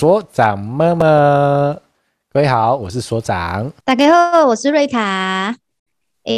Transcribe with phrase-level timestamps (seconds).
[0.00, 1.78] 所长妈妈，
[2.32, 3.70] 各位好，我是所长。
[3.84, 5.54] 大家好，我是瑞卡。
[6.24, 6.34] 哎，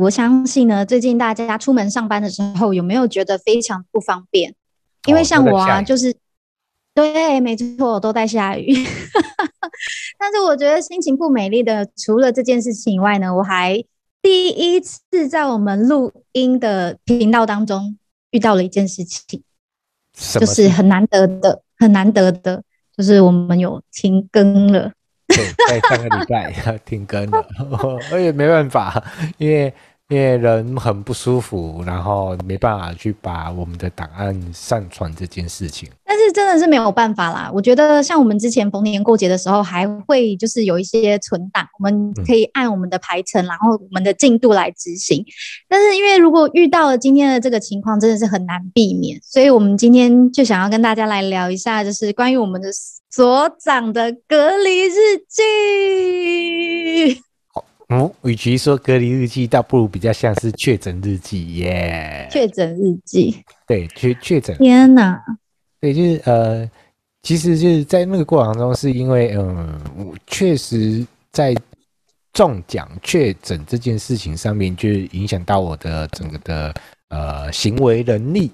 [0.00, 4.54] 我相信呢，最近大家出门上班的时候，有没有觉得非常不方便？
[5.06, 6.14] 因为像我啊，就是
[6.94, 8.66] 对，没错，都在下雨。
[10.20, 13.82] 但是我觉得心情不美丽的，除了这件事情以外呢，我还
[14.20, 17.96] 第一次在我们录音的频道当中
[18.32, 19.42] 遇到了一件事情，
[20.38, 22.62] 就是很难得的，很难得的。
[23.00, 24.92] 就是我们有停更了，
[25.28, 27.46] 对，在上个礼拜要停更了，
[28.12, 29.02] 我也没办法，
[29.38, 29.72] 因为。
[30.10, 35.88] 因为人很不舒服，然后没办法去把我们的档案上传这件事情。
[36.32, 37.50] 真的是没有办法啦。
[37.52, 45.24] 我觉得像我们之前逢年过节的时候，还会就是有一些存档，我们可以按我们的排程，然后我们的进度来执行。
[45.68, 49.18] 但是因为如果遇到了今天的这个情况，真的是很难避免。
[49.22, 52.68] 所以我们今天就想要跟大家来聊一下，就是关于我们的
[53.10, 57.20] 所长的隔离日记。
[57.92, 62.28] 嗯，与其说隔离日记，倒不如比较像是确诊日记耶。
[62.30, 64.56] 确诊日记，对，确确诊。
[64.58, 65.20] 天哪！
[65.80, 66.70] 对，就是呃，
[67.22, 71.54] 其实就是在那个过程中，是因为嗯，我确实在
[72.32, 76.74] 中奖确诊这件事情上面，就影响到我的整个的
[77.08, 78.52] 呃行为能力，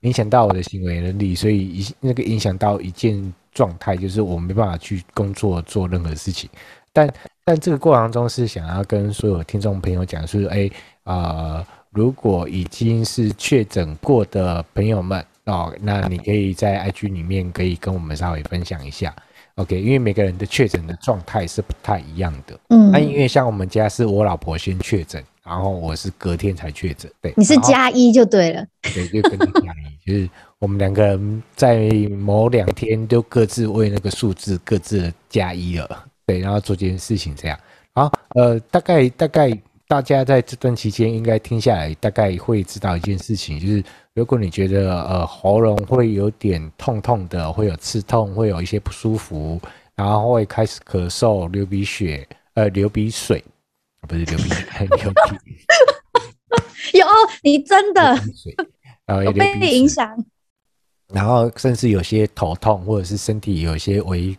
[0.00, 6.48] 影响到我的行为能力，所以一那个影响到一件状态，就是我没办法去工作做任何事情，
[6.92, 7.12] 但。
[7.48, 10.68] 但这个过程中是想要跟所有听众朋友讲，说，哎，
[11.04, 19.14] 呃，如果已经是确诊过的朋友们哦，那你可以在 IG 里面可以跟我们稍微分享一下
[19.54, 19.80] ，OK？
[19.80, 31.88] 因为每个人的确诊的状态是不太一样的，嗯，那因为像我们家是我老婆先确诊，然后我是隔天才确诊，对，你是加一就对了，对，就跟你加一，就是我们两个人在
[32.18, 36.04] 某两天都各自为那个数字各自加一了。
[36.26, 37.56] 对，然后做这件事情这样，
[37.94, 39.48] 好，呃，大概大概
[39.88, 43.82] 大家在这段期间应该听下来，大概会知道一件事情，就是
[44.14, 49.60] 如果你觉得呃喉咙会有点痛痛的，会有刺痛，会有一些不舒服，
[49.94, 53.44] 然后会开始咳嗽、流鼻血，呃，流鼻水，
[54.08, 57.06] 不是流鼻血，流鼻，有
[57.42, 58.00] 你真的
[59.04, 60.16] 然后有被影响，
[61.12, 64.36] 然后甚至有些头痛，或者是身体有些微。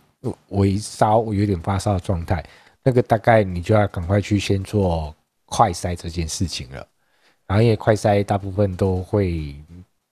[0.49, 2.43] 微烧，有点发烧的状态，
[2.83, 5.15] 那个大概你就要赶快去先做
[5.47, 6.87] 快筛这件事情了。
[7.47, 9.55] 然后因为快筛大部分都会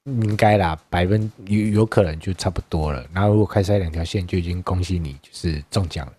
[0.04, 3.06] 应该啦，百分有有可能就差不多了。
[3.12, 6.12] 然后如果快筛两条线，就已经恭喜你就是中奖了。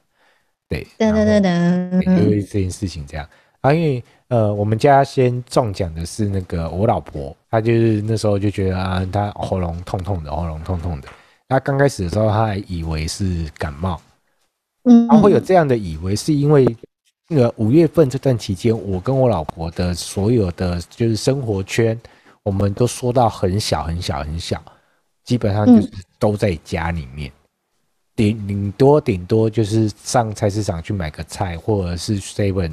[0.69, 3.27] 对，噔噔噔噔，因为这件事情这样。
[3.61, 11.07] 啊，因为呃，我们家先中奖的是那个我老婆，她就是那时候就觉得啊，她喉咙痛痛的，喉咙痛痛的。
[11.47, 13.99] 她刚开始的时候，她还以为是感冒，
[14.83, 16.63] 嗯，她会有这样的以为，是因为
[17.29, 21.99] 那个五月份这段期间，我跟我老婆的所有的就是生活圈，
[22.43, 24.63] 我们都缩到很小很小很小，
[25.25, 27.29] 基本上就是都在家里面，
[28.15, 32.71] 顶顶多顶多就是上菜市场去买个菜，或者是 seven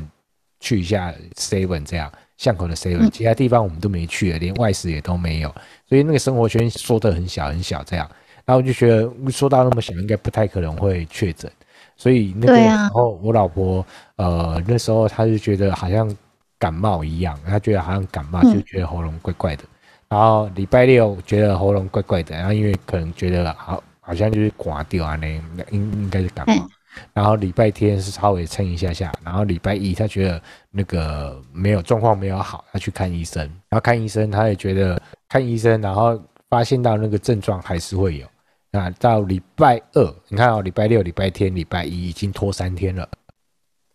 [0.61, 5.53] 去一下 seven 这样巷口的 seven，其他地方我们都没去，连外食也都没有，
[5.89, 8.09] 所以那个生活圈缩得很小很小这样。
[8.45, 11.51] 然后我就觉得说到那么小，应该不太可能会确诊，
[11.97, 13.85] 所以那个时候我老婆
[14.17, 16.09] 呃那时候她就觉得好像
[16.59, 19.65] 感冒一样，她觉得好像感冒就觉得喉咙怪怪的。
[20.09, 25.29] 然后礼拜六觉得喉咙怪怪的，然后因为可能觉得好好像就是刮掉啊那
[25.71, 26.69] 应应该是感冒。
[27.13, 30.41] 然后礼拜天是稍微撑一下下，然后礼拜一她觉得
[30.71, 38.27] 那个没有状况没有好，她去看医生，然后看医生她也觉得看医生，然后发现到那个症状还是会有。
[38.75, 43.09] 那到礼拜二，你看哦，礼拜六、礼拜天、礼拜一已经拖三天了。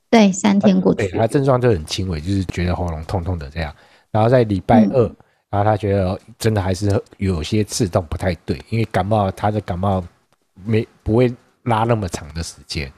[0.10, 1.10] 对，三天过去。
[1.10, 3.76] 对，他症状就很轻微，就是觉得喉咙痛痛的这样。
[4.10, 5.16] 然后在礼拜二，嗯、
[5.50, 10.02] 然后他觉得真的还是有些刺痛，不太对，因为感冒，他的感冒
[10.64, 11.30] 没不会
[11.64, 12.90] 拉那么长的时间。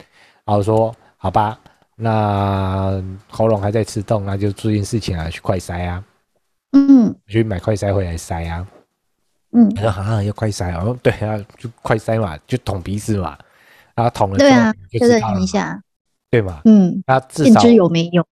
[0.46, 1.60] 然后说好吧，
[1.96, 6.04] 那喉咙还在刺痛，那就做件事情啊，去快塞啊。
[6.74, 7.16] 嗯。
[7.26, 8.68] 去买快塞回来塞啊。
[9.54, 13.38] 嗯，他说好像要快塞哦，对啊，就快塞嘛，就捅鼻子嘛，
[13.96, 15.82] 然后捅了对啊，就捅一下，
[16.30, 18.26] 对嘛，嗯，那至少有没有？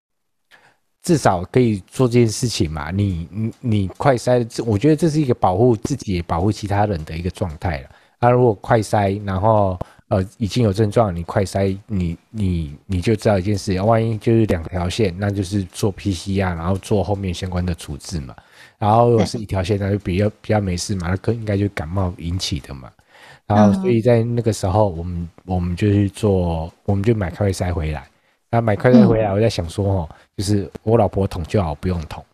[1.02, 2.90] 至少可以做这件事情嘛。
[2.90, 7.88] 你你你快塞，我觉得这是一个保护自己也保护其他人的一个状态了。
[8.20, 9.78] 那如果快塞，然后
[10.08, 18.34] 呃已经有症状，你快塞，你你你就知道一件事，万一就是两条线，那就是做 PCR，然后做后面相关的处置嘛。
[18.80, 22.90] 然后如果是一条线，那就比较比较没事嘛，那应该就感冒引起的嘛。
[23.46, 28.08] 然后所以在那个时候，我们我们就去做，我们就买开胃塞回来。
[28.50, 32.24] 那买开胃塞回来，我在想说哦，就是我老婆捅就好，不用捅。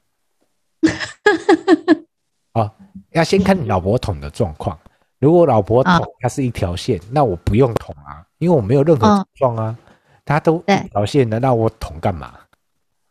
[2.55, 2.71] 哦，
[3.11, 4.79] 要先看你老婆捅的状况。
[5.19, 9.77] 如果老婆捅它是一条线，那我不用捅啊，因为我没有任何症状啊。
[10.25, 12.35] 它都一条线的，那我捅干嘛？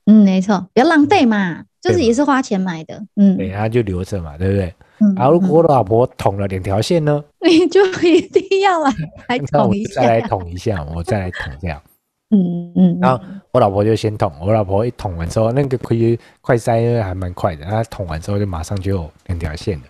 [0.06, 4.74] 嗯，没错，不要浪费嘛，就是也是花钱买的，嗯，对，他就留着嘛，对不对？
[5.00, 8.92] 嗯，然后如果我老婆捅了两条线呢， 你就一定要来
[9.28, 11.82] 来捅一下，再来捅一下，我再来捅这样，
[12.30, 15.98] 嗯嗯，然后我老婆就先捅，我老婆一捅完之后，那个快
[16.42, 19.84] 快塞还蛮快的，她捅完之后就马上就有两条线了，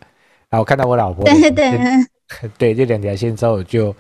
[0.50, 1.72] 然后我看到我老婆，对对。
[2.58, 3.96] 对，这两条线之后就，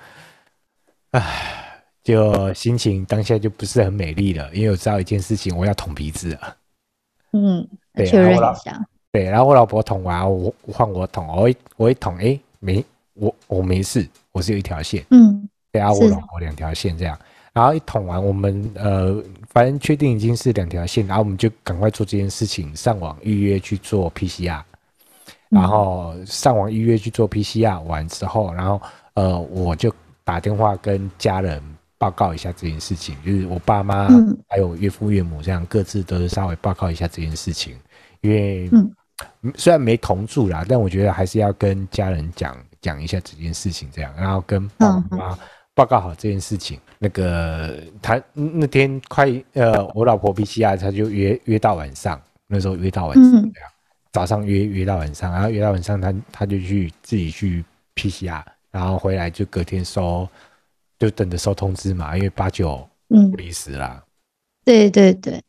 [1.11, 1.64] 唉。
[2.05, 6.55] 就心情当下就不是很美丽了，因为我知道一件事情，我要捅鼻子了。
[7.33, 8.79] 嗯，对，确认一下。
[9.11, 12.85] 对，然后我老婆捅完，我换我捅，我一我一捅，哎，没，
[13.15, 15.03] 我我没事，我是有一条线。
[15.09, 17.17] 嗯，对啊，我老婆两条线这样。
[17.53, 19.19] 然后一捅完，我们呃，
[19.49, 24.61] 反正确定已经是两条线，然后我们就赶快做这件事情，上网预约去做 PCR。
[25.49, 28.79] 然后上网预约去做 PCR 完之后，然后
[29.15, 29.91] 呃，我就
[30.23, 31.59] 打电话跟家人。
[31.97, 34.07] 报告一下这件事情，就是我爸妈
[34.47, 37.75] 还有岳父岳母这样各自都是稍微报告一下这件事情，
[38.21, 38.69] 因为
[39.55, 45.39] 虽然没同住啦，但我觉得还是要跟家人讲讲一下这件事情，这样，然后跟爸爸妈妈
[45.73, 46.79] 报告好这件事情。
[46.99, 53.69] 那个他那天快呃，我老婆 PCR 他就约约到晚上，那时候约到晚上这样，
[54.11, 57.63] 早上约约到晚上，然后约到晚上他他就去自己去
[57.95, 60.27] PCR，然后回来就隔天收。
[60.97, 64.03] 就等着收通知嘛，因为八九不离十啦。
[64.63, 65.41] 对对对，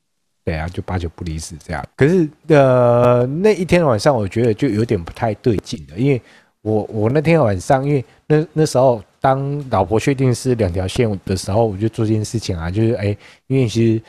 [0.44, 1.82] 对啊，就八九不离十这样。
[1.96, 6.20] 可是呃，那一天晚上我觉得就有点不太对劲了，因为
[6.62, 13.16] 我我那天晚上，因为那那时候当老婆确定是两条线的时候，我就做这件事情啊，就是哎，
[13.46, 14.02] 因为其实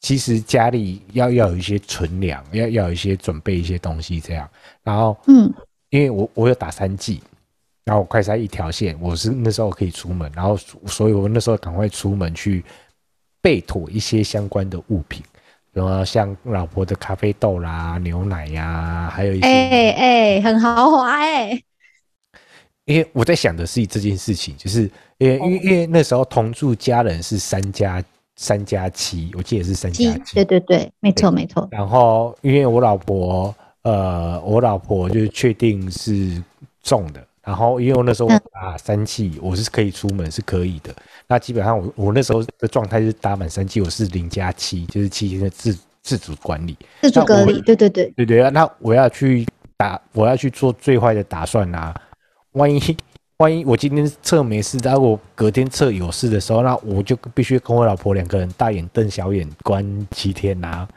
[0.00, 4.48] 其实家里要要有一些存粮，要要有一些准备一些东西这样。
[4.82, 5.52] 然后嗯，
[5.90, 7.20] 因为我我有打三剂。
[7.84, 12.64] 然后我快塞一条线，我是那时候可以出门，然后所以我那时候赶快出门去
[13.42, 15.22] 备妥一些相关的物品，
[15.70, 21.64] 然后像老婆的咖啡豆啦、牛奶呀、啊，还有一些哎哎，很豪华哎、欸。
[22.86, 28.02] 因为我在想的是这件事情，就是因为因为因为那时候同住家人是三加
[28.36, 31.68] 三加七，我记得是三加七，对对对，没错没错。
[31.70, 36.42] 然后因为我老婆呃，我老婆就确定是
[36.82, 37.26] 中的。
[37.44, 40.94] 然后，因为我那时候打三剂，我是可以出门，是可以的。
[41.26, 47.60] 那基本上我我那时候的状态是打满三剂，我是零加七，就是七天的自自主管理、自主隔离。
[47.60, 48.48] 对对对，对对啊。
[48.48, 49.46] 那我要去
[49.76, 51.94] 打，我要去做最坏的打算啊！
[52.52, 52.80] 万一
[53.38, 60.88] 万一我今天测没事，然后我隔天测有事的时候，那我就必须跟我老婆两个人大眼瞪小眼关七天呐、啊。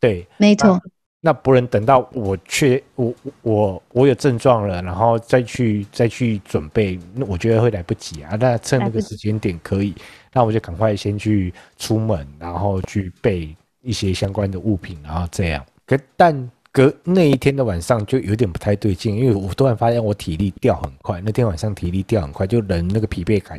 [0.00, 0.78] 对，没错。
[1.26, 8.36] 那不能等到我确我我我有症状了，然后再去再去准备，那我觉得会来不及啊。
[8.38, 9.94] 那趁那个时间点可以，
[10.34, 15.64] 那我就赶快先去出门，然后去备一些相关的物品，然后这样。
[15.86, 23.58] 可但隔那一天的晚上就有点不太对劲，因为我突然发现我体力掉很快，那天晚上体力掉很快，就人那个疲惫感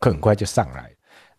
[0.00, 0.90] 很快就上来。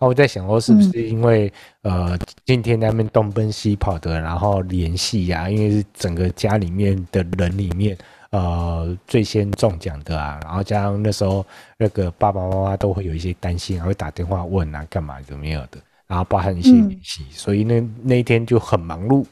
[0.02, 1.54] 那我在想说，是不是因为、
[1.84, 7.96] 嗯、呃，今天那边东奔西跑的，然后联系呀，因为是整个家里面的人里面，
[8.32, 11.46] 呃，最先中奖的啊，然后加上那时候
[11.78, 15.78] 那个爸爸妈妈都会有一些担心，还会打电话问啊，干嘛怎么样的，
[16.08, 19.24] 然后包含一些联系，嗯、所以那那一天就很忙碌。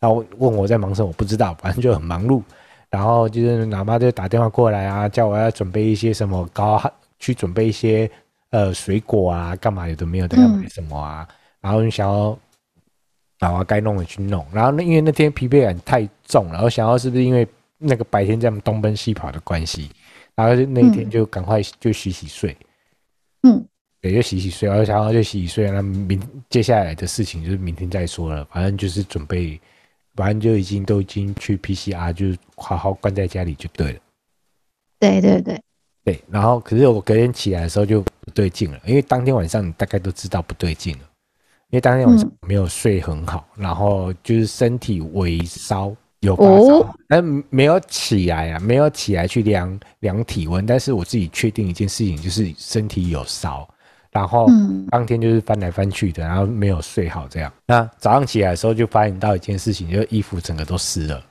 [0.00, 2.42] 然后问我在忙什么，我不知道，反正就很忙碌。
[2.88, 6.82] 然后就是老妈就打电话过来啊，叫我要准备一些什么糕，
[7.18, 8.10] 去准备一些。
[8.54, 11.26] 呃，水果啊，干嘛有的没有的要买什么啊？
[11.28, 12.38] 嗯、然后你想要，
[13.40, 14.46] 然后该弄的去弄。
[14.52, 17.44] 然后那因为那天疲惫感太重了，然后想要是不是因为
[17.78, 19.90] 那个白天这样东奔西跑的关系？
[20.36, 22.56] 然后就那一天就赶快就洗洗睡。
[23.42, 23.66] 嗯，
[24.00, 24.68] 对，就洗洗睡。
[24.68, 25.68] 然后想要就洗洗睡。
[25.72, 28.44] 那明接下来的事情就是明天再说了。
[28.52, 29.60] 反正就是准备，
[30.14, 33.98] 反正就已经都已经去 PCR，就好好关在家里就对了。
[35.00, 35.60] 对对对。
[36.04, 41.04] 对，然后可是我隔天起来的时候就不对劲了，因为当天晚上你大概都知道不对劲了，
[41.70, 53.66] 因为当天晚上没有睡很好，嗯、然后就是身体微烧有发烧，但没有起来啊，没有起来去量量体温，但是我自己确定一件事情，就是身体有烧，
[54.10, 54.46] 然后
[54.90, 57.50] 当天就是翻来翻去的，然后没有睡好这样。
[57.66, 61.24] 那早上起来的时候就发现到一件事情，就是衣服整个都湿了，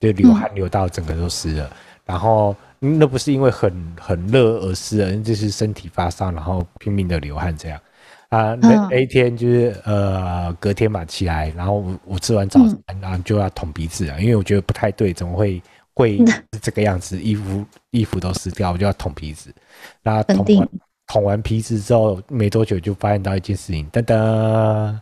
[0.00, 1.70] 就流汗流到整个都湿了。
[2.06, 2.54] 然后
[2.84, 7.80] 那不是因为很很热而死人，就是身体发烧，然后拼命的流汗这样。
[8.28, 15.62] 啊，那那一天就是呃隔天嘛起来，然后我我吃完早餐，嗯、然后就要捅鼻子啊，因为我觉得不太对，怎么会
[15.94, 16.18] 会
[16.60, 17.16] 这个样子？
[17.20, 19.54] 衣服衣服都湿掉，我就要捅鼻子。
[20.02, 20.68] 然后捅完
[21.06, 24.98] 捅完鼻子之后，没多久就发现到一件事情，噔噔，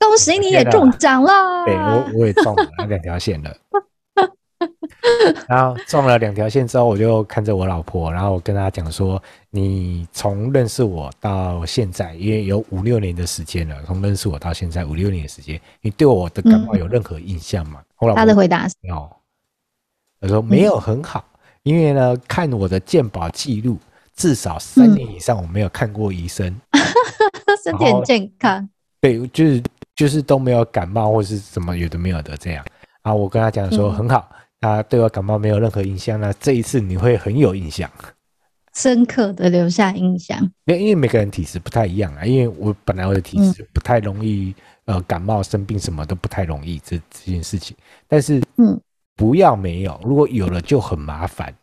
[0.00, 1.64] 恭喜你也中奖了！
[1.66, 3.56] 对，我我也中了两条线了。
[5.48, 19.10] 然后中了两条线之后，我就看着我老婆，然后我跟她讲说：“你从认识我到现在，因为有五六年的时间了，从认识我到现在五六年的时间，你对我的感冒有任何印象吗？”嗯、他的回答是：“哦，
[20.20, 23.78] 他说没有很好，嗯、因为呢，看我的健保记录，
[24.14, 26.80] 至少三年以上我没有看过医生，嗯、
[27.62, 28.68] 身体很健康。
[29.00, 29.62] 对，就是
[29.94, 32.64] 就是都没有感冒或是什么有的没有的这样。
[33.02, 34.28] 然后我跟她讲说很好。
[34.64, 37.90] 嗯”他对我感冒没有任何印象，那这一次你会很有印象，
[38.74, 40.40] 深刻的留下印象。
[40.64, 44.54] 因为因为每个人体质不太一样啊，因为我本来我的体质不太容易，
[44.86, 47.76] 嗯、呃，感冒生病什么都不太容易这这件事情。
[48.08, 48.80] 但是，嗯，
[49.14, 51.54] 不要没有，如果有了就很麻烦。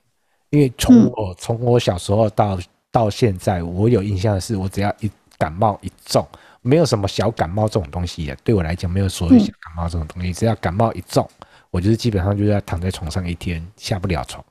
[0.51, 2.59] 因为从我从、嗯、我小时候到
[2.91, 6.27] 到现在，我有印象的是，我只要一感冒一重，
[6.61, 11.27] 没有什么小感冒这种东西的，对我来讲没有所谓小感冒这种东西，嗯、只要感冒一重。
[11.71, 14.43] 我就是基本上就是要躺在床上一天，下不了床，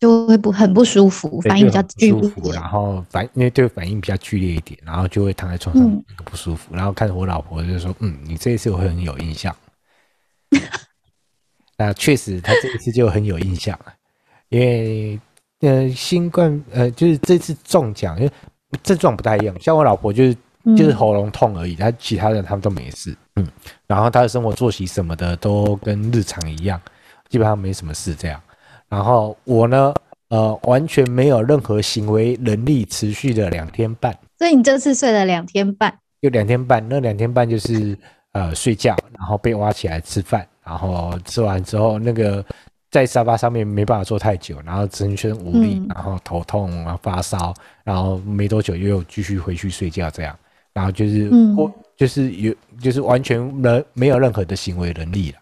[0.00, 9.54] 就会不很不舒服，反应比较剧烈，然后反因为对反应比较剧烈一点，然后就会躺在床上那个不舒服，嗯、然后看着我老婆就说：“嗯，你这一次我会很有印象。
[11.78, 13.94] ”那确实，他这一次就很有印象了，
[14.48, 15.20] 因为
[15.60, 18.32] 呃新冠呃就是这次中奖，因为
[18.82, 20.36] 症状不太一样，像我老婆就是。
[20.76, 23.46] 就是喉咙痛而已，他其他人他们都没事，嗯，
[23.86, 26.80] 然后他的生活作息什么的都跟日常一样，
[27.28, 28.40] 基本上没什么事这样。
[28.88, 29.92] 然后我呢，
[30.28, 34.16] 呃，完全没有任何行为能力，持续了两天半。
[34.38, 35.92] 所以你这次睡了两天半？
[36.20, 37.98] 有两天半，那两天半就是
[38.32, 42.44] 呃睡觉，然后被挖起来吃饭，然后吃完之后那个
[42.90, 47.52] 在沙发上面没办法坐太久，然后全身无力，嗯、然后头痛，然后发烧，
[47.82, 50.38] 然后没多久又继续回去睡觉这样。
[50.72, 55.38] 然后就是，过、嗯、就是有，就是完全没没有任何的行为能力了。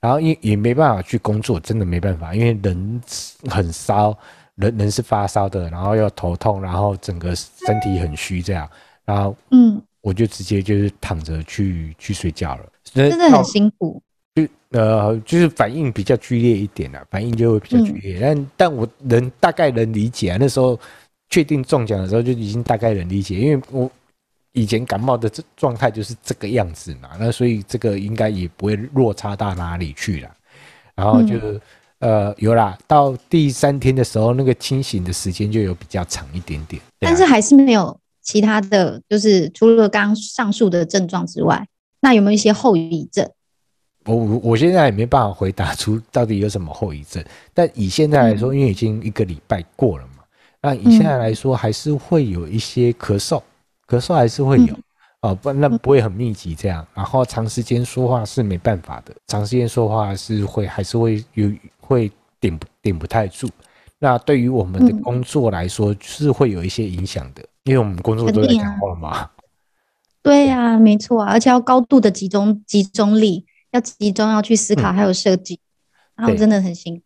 [0.00, 3.00] 然后也也没办法去工作，真的没办法，因为人
[3.48, 4.12] 很烧，
[4.56, 8.68] 人人是发烧的，然后又头痛，然后整个身体很虚这样。
[9.04, 12.64] 然后，嗯，我就直接就是躺着去去睡觉了。
[12.82, 14.02] 真的很辛苦。
[14.34, 18.16] 就呃，就是反应比较剧烈一点了，反应就会比较剧烈。
[18.16, 20.76] 嗯、但但我能大概能理解啊，那时候
[21.30, 23.88] 确定中奖的时候就已经大概能理解，因为我。
[24.52, 30.30] 以前感冒的这状态就是这个样子嘛，那所以这个应该也不会落差到哪里去了。
[30.94, 36.82] 然后就、嗯、呃有啦，到第三天的时候，那个清醒的时间就有比较长一点点。
[36.98, 41.66] 但是还是没有其他的就是除了刚上述的症状之外，
[42.00, 43.26] 那有没有一些后遗症？
[44.04, 47.24] 我我现在也没办法回答出到底有什么后遗症。
[47.54, 50.24] 但以现在来说，因为已经一个礼拜过了嘛，
[50.60, 53.40] 那以现在来说还是会有一些咳嗽。
[53.92, 54.74] 咳嗽还是会有，
[55.20, 56.86] 哦，不，那不会很密集这样。
[56.94, 63.46] 然后长时间说话是没办法的，长时间说话是会还是会有会顶顶不太住。
[63.98, 69.28] 那对于我们的工作来说，是会有一些影响的，因为我们工作都在讲话嘛。
[70.22, 75.60] 对呀，没错啊，而且要高度的集中集中力，要集中要去思考，还有设计，
[76.16, 77.02] 然后真的很辛苦，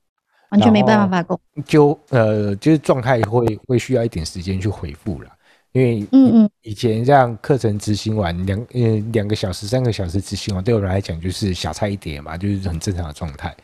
[0.51, 1.39] 完全没办法工。
[1.67, 5.31] 就呃，就是状态会会需要一点时间去回复了。
[5.73, 13.55] 因为嗯嗯，以前这样课程执行完两呃两个小时三个小时执行完，对我们来讲就是小菜一碟嘛，就是很正常的状态。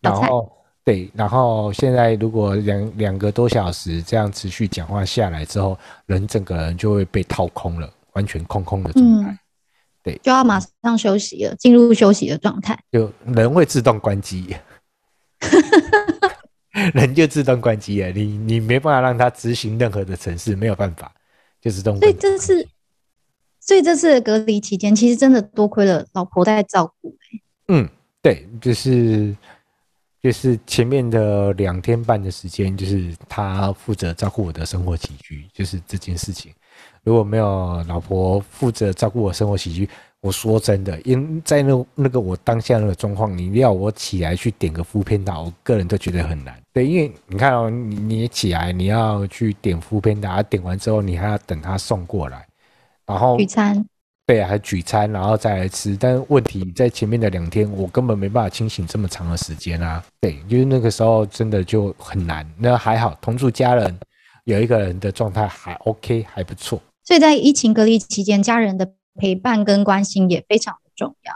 [0.00, 0.50] 然后
[0.82, 9.38] 对，然后现在如果两两个多小时这样持续讲话下来之后，人整个人就会被掏空了，完全空空的状态。
[10.02, 12.76] 对，就要马上休息了，进入休息的状态。
[12.90, 14.56] 就人会自动关机，
[16.94, 21.12] 人就自动关机了，你你没办法让他执行任何的程式，没有办法。
[21.60, 22.66] 就是这种，所以这次，
[23.60, 27.14] 所以这次的隔离期间，其实真的多亏了老婆在照顾。
[27.68, 27.88] 嗯，
[28.22, 29.36] 对，就是
[30.22, 36.52] 就是前面的两天半的时间，就是他负责照顾我的生活起居，就是这件事情。
[37.02, 39.88] 如果没有老婆负责照顾我生活起居，
[40.22, 46.54] 我说真的，因在那那个我当下那个状况，你要我起来去点个 foodpanda，我个人都觉得很难。
[46.72, 52.46] 对，因为你看哦，你你起来你要去点 foodpanda，点完之后你还要等他送过来，
[53.06, 53.84] 然后聚餐。
[54.26, 60.04] 对啊，还举餐然后再来吃，但是问题在前面的两天，我根本没办法清醒这么长的时间啊。
[60.20, 62.46] 对，就是那个时候真的就很难。
[62.58, 63.98] 那还好，同住家人
[64.44, 66.80] 有一个人的状态还 OK，还不错。
[67.04, 71.32] 所以在疫情隔离期间，家人的陪伴跟关心也非常的重要。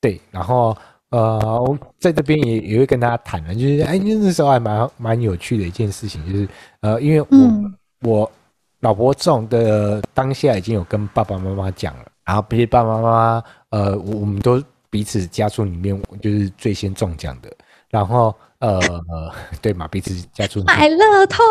[0.00, 0.76] 对，然后
[1.10, 6.48] 呃，我在这边也也会跟大家谈了，就是哎，那时候还蛮蛮有趣的一件事情，就是
[6.80, 8.32] 呃，因为我、嗯、我
[8.80, 12.04] 老婆种的当下已经有跟爸爸妈妈讲了。
[12.24, 17.52] 然后，毕竟爸爸妈妈，呃，我们都彼此家族里面就是最先中奖的。
[17.92, 18.80] 然后，呃，
[19.60, 21.42] 对嘛，彼此家族买乐透，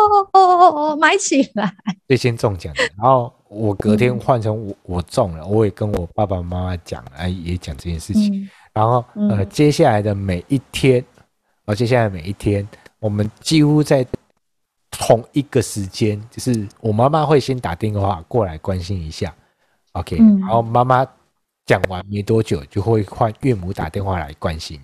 [0.98, 1.72] 买起来，
[2.08, 2.82] 最先中奖的。
[2.98, 8.50] 然后我隔天换成我我中了，我也跟我爸爸妈妈讲，哎，也讲这件事情。
[8.74, 11.04] 然后，呃，接下来的每一天，
[11.66, 12.68] 呃，接下来每一天，
[12.98, 14.04] 我们几乎在
[14.90, 19.32] 同一个时间，就是我妈妈会先打电话过来关心一下。
[19.92, 21.06] OK，、嗯、然后妈妈
[21.66, 24.80] 讲完没多久，就会换岳母打电话来关心，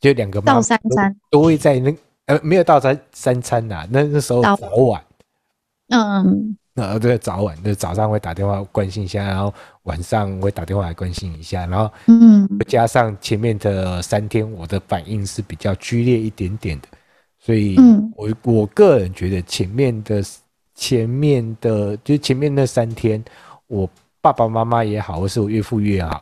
[0.00, 1.16] 就两个妈妈到三餐。
[1.30, 1.94] 都会在那
[2.26, 5.04] 呃没有到三三餐呐、啊，那那时候早晚，
[5.88, 9.52] 嗯，呃对早晚，就早上会打电话关心一下，然后
[9.84, 16.88] 晚上会打电话来关心一下，然后嗯，加上前面的三天我的反应是比较剧烈一点点的，
[17.38, 17.76] 所以
[18.16, 20.22] 我我个人觉得前面的
[20.74, 23.24] 前面的就前面那三天
[23.66, 23.88] 我。
[24.22, 26.20] 爸爸妈妈也好，或是我岳父岳好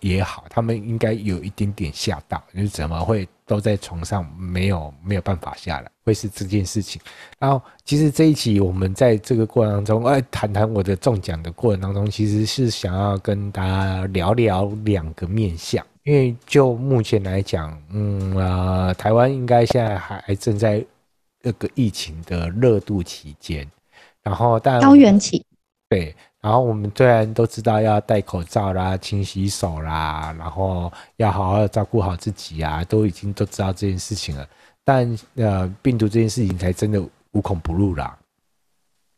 [0.00, 7.00] 也好，他们应该有一点点吓到，就是怎么会都在床上没有没有办法下来，会是这件事情。
[7.38, 20.84] 然后其实这一期我们在这个过程当中，哎，谈谈我的中奖的过程当中，其实是想要跟大家聊聊两个面向，因为就目前来讲，嗯啊、呃，台湾应该现在还正在
[21.42, 23.64] 那个疫情的热度期间，
[24.22, 25.44] 然后但高原期，
[25.88, 26.14] 对。
[26.42, 34.48] 然后我们虽然都知道要戴口罩啦、勤洗手啦，然后要好好照顾好自己啊，都已经都知道这件事情了。
[34.82, 36.98] 但呃，病毒这件事情才真的
[37.32, 38.18] 无孔不入啦，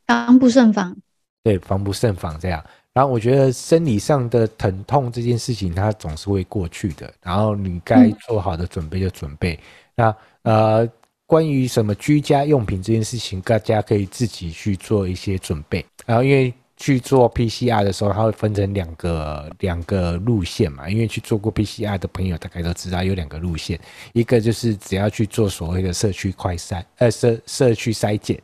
[0.08, 0.96] 防不胜防。
[1.44, 2.60] 对，防不胜防这样。
[2.92, 7.08] 然后我觉得生理上的疼痛这件事情，它总是会过去的。
[7.22, 9.54] 然后你该做好的准备就准备。
[9.54, 9.62] 嗯、
[9.94, 10.88] 那呃，
[11.24, 15.86] 关于什么居家用品这件事情，大家可以自己去做一些准备。
[16.04, 16.52] 然后因为。
[16.82, 20.90] 去做 PCR 的时候，它会分成两个两个路线嘛。
[20.90, 23.78] 因为去做过 PCR 的朋友大概都知道有两个路线，
[24.12, 28.36] 一个就是只要去做所谓的社区快筛，呃社社区筛检，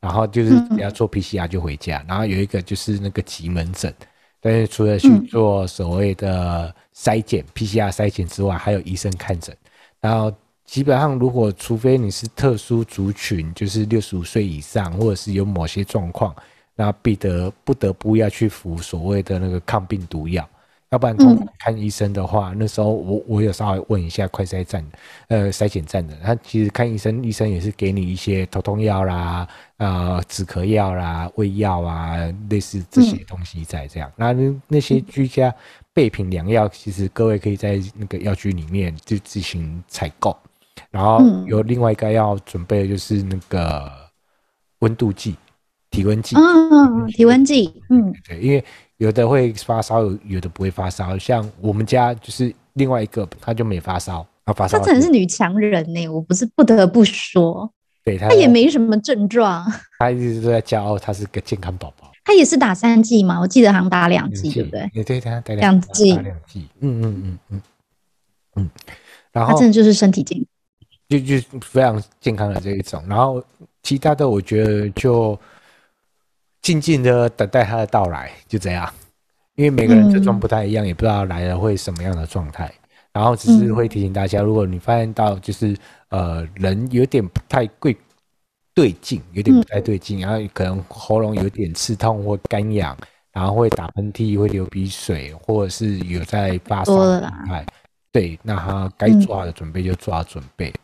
[0.00, 2.04] 然后就是只要做 PCR 就回家。
[2.08, 3.94] 然后有一个就是那个急门诊，
[4.40, 9.56] 但是除了去做所谓的筛检 PCR 筛检之外，还有医生看诊。
[10.00, 16.34] 然后基本上，如果除非你是特殊族群，就是六十五岁以上，或者是有某些状况。
[16.76, 20.46] 那必得不得不要去服所谓的那个抗病毒药，
[20.90, 24.86] 要不然通常看医生的话，嗯、那时候我我有稍微问一下快筛站，
[25.28, 32.18] 呃，筛检站的，他其实看医生，医生也是给你一些头痛药啦，呃，止咳药啦，胃药啊，
[32.50, 34.12] 类似这些东西在这样。
[34.14, 35.52] 那、嗯、那些居家
[35.94, 40.36] 备品良药，其实各位可以在那个药局里面就自行采购，
[40.90, 43.90] 然后有另外一个要准备的就是那个
[44.80, 45.34] 温度计。
[45.96, 48.62] 体温计，嗯，体温计，嗯，对，因为
[48.98, 51.16] 有的会发烧，有的不会发烧。
[51.16, 54.78] 像我们家就是另外一个，他就没发烧，他发烧。
[54.78, 57.72] 他真的是女强人呢，我不是不得不说。
[58.04, 59.64] 对他，他也没什么症状，
[59.98, 62.12] 她一直都在骄傲，他是个健康宝宝。
[62.24, 64.90] 她也是打三剂嘛，我记得好像打两剂，对不对？
[64.92, 66.68] 也对，她打两剂，打两剂。
[66.80, 67.62] 嗯嗯嗯嗯
[68.56, 68.70] 嗯。
[69.32, 70.46] 然后他真的就是身体健康，
[71.08, 73.02] 就就非常健康的这一种。
[73.08, 73.42] 然后
[73.82, 75.38] 其他的，我觉得就。
[76.66, 78.92] 静静的等待他的到来，就这样，
[79.54, 82.68] 因为每个人症状不太一样，嗯、也不知道来了会什么样的状态。
[83.12, 85.76] 然后只是会提醒大家，如果你发现到就是
[86.08, 87.96] 呃人有点不太对
[88.74, 92.96] 对劲，有点不太对劲，然后可能喉咙有点刺痛或干痒，
[93.30, 97.64] 然后会打喷嚏、会流鼻水，或者是有在发烧的状态，
[98.10, 100.74] 对，那他该做好的准备就做好准备。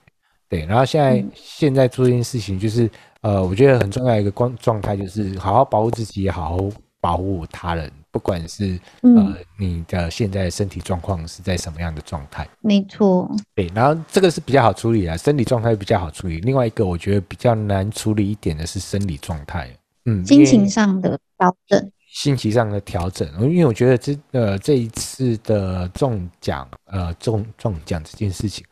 [0.49, 2.89] 对，然后现在现在做这件事情就是。
[3.23, 7.91] 呃，我觉得很重要一个状状态就是好好保护自己，也好好保护他人。
[8.11, 13.31] 不管是呃你的现在的身体状况是在什么样的状态，没错。
[13.55, 16.39] 对，然后这个是比较好处理啊，身体状态比较好处理。
[16.41, 23.27] 另外一个我觉得比较难处理一点的是生理状态，嗯，心情上的调整，心情上的调整。
[23.51, 28.63] 因为我觉得这呃这一次的中奖呃中中奖这件事情。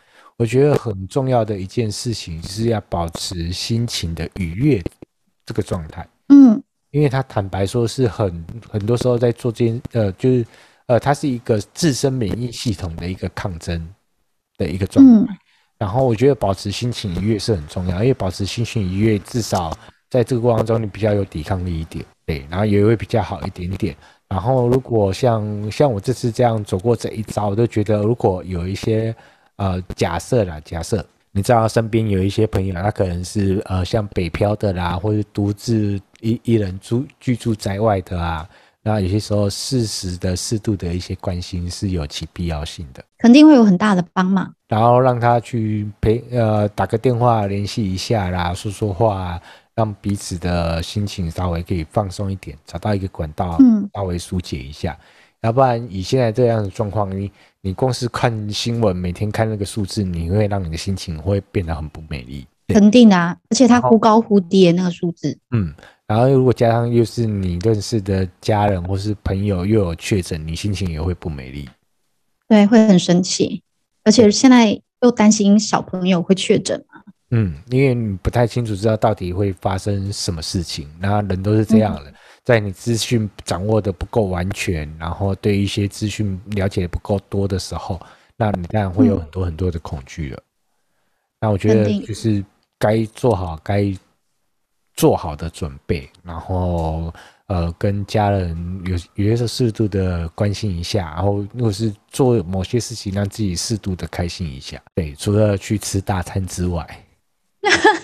[0.40, 4.82] 我觉得很重要的一件事情是要保持心情的愉悦
[5.44, 6.08] 这个状态。
[6.28, 6.58] 嗯，
[6.92, 10.46] 因为他坦白说是很很多时候在做这件呃，就是
[10.86, 13.86] 呃，它是一个自身免疫系统的一个抗争
[14.56, 15.34] 的一个状态。
[15.34, 15.38] 嗯、
[15.76, 19.76] 然后我觉得保持心情愉悦是很重要，因为保持心情愉悦，至少
[20.08, 23.94] 在这个过程中你比较有抵抗力一点，对，然后也会比较好一点点。
[24.26, 29.14] 然后如果像像我这次这样走过这一遭，我都觉得如果有一些
[29.60, 31.04] 呃假设啦，假设。
[31.32, 38.44] 你知道身边有一些朋友，他可能是呃像北漂的啦，或者独自一一人住居住在外的啊，
[38.82, 44.52] 那有些时候适时的、适度的一些关心是有其必要性的，肯定会有很大的帮忙。
[44.66, 49.40] 然后让他去陪呃打个电话联系一下啦，说说话，
[49.76, 54.98] 让彼此的心情稍微可以放松一点，找到一个管道，嗯，稍微疏解一下。
[55.42, 57.30] 要不然以现在这样的状况，你。
[57.62, 62.46] 你光是看新闻，每天看那个数字，你会让你的心情会变得很不美丽。
[62.68, 65.38] 肯定的啊，而且它忽高忽低的那个数字。
[65.50, 65.70] 嗯，
[66.06, 71.68] 然后如果加上又是你认识的家人或是朋友又有确诊，你心情也会不美丽。
[72.48, 73.62] 对，会很生气，
[74.04, 77.02] 而且现在又担心小朋友会确诊嘛。
[77.32, 82.10] 嗯，因为你不太清楚知道到底会发生什么事情，那人都是这样的。
[82.10, 88.00] 嗯在你资讯掌握的不够完全，然后对一些资讯了解的不够多的时候，
[88.36, 90.36] 那你当然会有很多很多的恐惧了。
[90.36, 90.44] 嗯、
[91.40, 92.44] 那我觉得就是
[92.78, 93.94] 该做好该
[94.94, 97.12] 做好的准备，然后
[97.46, 107.04] 呃跟家人有有些时候适度的关心一下，然后如果是做某些事情让自己适度的开心一下，对，除了去吃大餐之外。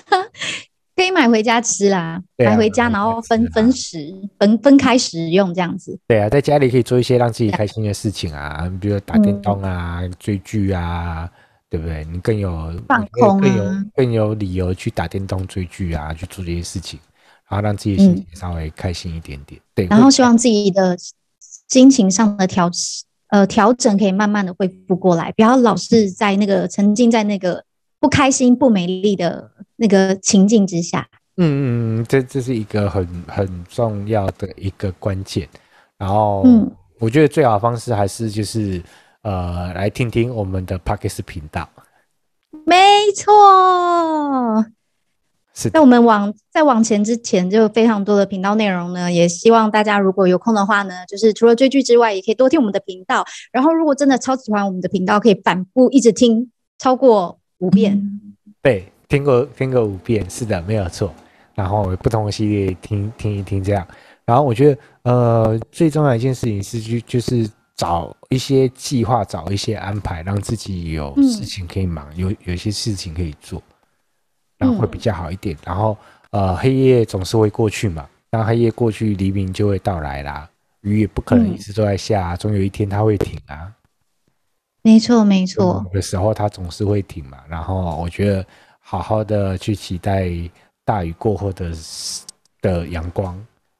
[0.96, 5.98] 可以买回家吃啦，啊、买回家然后分分食，分分开食用这样子。
[6.08, 11.30] 对啊，在家里可以做一些让自己开心的事情啊，比如打电动啊、嗯、追剧啊，
[11.68, 12.02] 对不对？
[12.10, 16.98] 你更有放空、啊、更有更有理由去打电动、追剧啊，去做这些事情，
[17.50, 19.60] 然后让自己的心情稍微开心一点点。
[19.60, 20.96] 嗯、对，然后希望自己的
[21.68, 22.70] 心情上的调
[23.28, 27.62] 呃调整可以慢慢的恢复过来，不要老是在那个沉浸在那个
[28.00, 29.50] 不开心、不美丽的。
[29.76, 35.48] 那个情境之下，嗯嗯，这这是一个很很重要的一个关键。
[35.98, 38.82] 然后，嗯，我觉得最好的方式还是就是
[39.22, 41.68] 呃，来听听我们的 Podcast 频道。
[42.64, 42.76] 没
[43.14, 44.64] 错，
[45.54, 45.72] 是的。
[45.74, 53.24] 那我们往在往前之前，就非常多的频道内容呢，也希望大家如果有空的话呢，就是除了追剧之外，也可以多听我们的频道。
[53.52, 57.94] 然后，如果真的超喜欢我们的频道，可以反复一直听超过五遍。
[57.94, 58.90] 嗯、对。
[59.08, 61.12] 听过听过五遍，是的，没有错。
[61.54, 63.86] 然后不同的系列听听一听这样。
[64.26, 73.62] 然后我觉得，呃，最重要的一件事情是就就是找一些计划，找一些安排，让自己有事情可以忙，嗯、有有一些事情可以做，
[74.58, 75.56] 然后会比较好一点。
[75.56, 75.96] 嗯、然后，
[76.30, 80.46] 呃，黑夜总是会过去嘛，当黑夜过去，黎明就会到来啦。
[80.82, 83.72] 雨也不可能一直都在下，嗯、总有一天它会停啊。
[84.82, 85.82] 没错，没错。
[85.86, 87.38] 有的时候它总是会停嘛。
[87.48, 88.44] 然后我觉得。
[88.88, 90.30] 好好的去期待
[90.84, 91.72] 大雨过后的
[92.62, 93.36] 的阳光，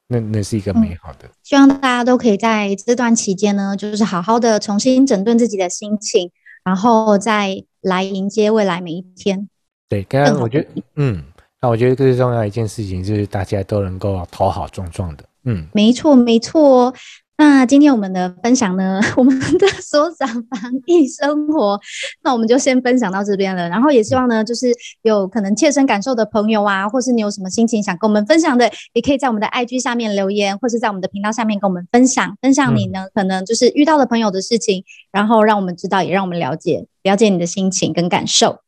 [0.09, 1.29] 那那是一个美好的。
[1.29, 6.33] 嗯，希望大家都可以在这段期间呢，就是好好的重新整顿自己的心情，
[6.64, 9.49] 然后再来迎接未来每一天。
[9.88, 11.23] 对，刚刚我觉得，嗯，
[11.61, 15.25] 那我觉得最重要一件事情就是大家都能够头好壮壮的。
[15.45, 16.92] 嗯，没错，没错。
[17.38, 21.79] 那今天我们的分享呢， 我们的所长防疫生活，
[22.22, 23.68] 那我们就先分享到这边了。
[23.68, 24.72] 然后也希望呢，就是
[25.03, 38.61] 有可能切身感受的朋友啊，或是你有什么心情想跟我们分享的，也可以在我们的 IG 下面留言，或是在我们的频道下面跟我们分享，分享你呢、嗯、可能就是遇到的朋友的事情，然后让我们知道，也让我们了解了解你的心情跟感受。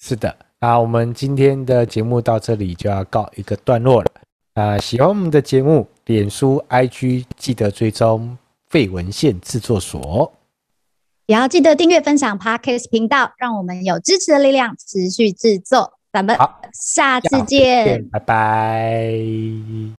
[0.00, 4.10] 是的，那我们今天的节目到这里就要告一个段落了。
[4.56, 8.38] 啊，喜欢我们的节目，脸书、IG 记得追踪
[8.70, 10.32] 费文献制作所，
[11.26, 15.98] 也要记得订阅分享 Podcast 频道，让我们有支持的力量，持续制作。
[16.10, 16.34] 咱们
[16.72, 19.95] 下次见，拜拜。